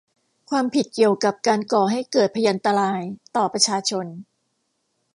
[0.49, 3.01] ความผิดเกี่ยวกับการก่อให้เกิดภยันตราย
[3.35, 4.05] ต่อประชาชน